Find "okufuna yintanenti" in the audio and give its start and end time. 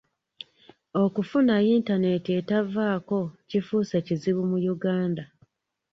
1.03-2.29